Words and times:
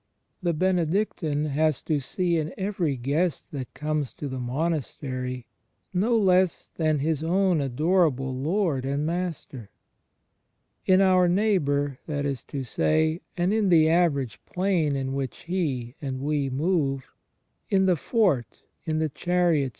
The 0.41 0.53
Benedictine 0.55 1.45
has 1.45 1.83
to 1.83 1.99
see 1.99 2.37
in 2.37 2.55
every 2.57 2.95
guest 2.97 3.51
that 3.51 3.71
comes 3.75 4.13
to 4.13 4.27
the 4.27 4.39
monastery 4.39 5.45
no 5.93 6.17
one 6.17 6.25
less 6.25 6.69
than 6.73 6.97
his 6.97 7.21
own 7.23 7.61
adorable 7.61 8.35
Lord 8.35 8.83
and 8.83 9.05
Master. 9.05 9.69
In 10.87 11.01
our 11.01 11.27
neighbour, 11.27 11.99
that 12.07 12.25
is 12.25 12.43
to 12.45 12.63
say, 12.63 13.21
and 13.37 13.53
in 13.53 13.69
the 13.69 13.89
average 13.89 14.43
plane 14.47 14.95
in 14.95 15.13
which 15.13 15.43
he 15.43 15.93
and 16.01 16.19
we 16.19 16.49
move 16.49 17.05
—"in 17.69 17.85
the 17.85 17.95
fort, 17.95 18.63
in 18.85 18.97
the 18.97 19.07
chariot 19.07 19.19
seat, 19.19 19.29
in 19.31 19.33
the 19.65 19.65
ship 19.65 19.67
"^—» 19.67 19.69
Cant. 19.69 19.69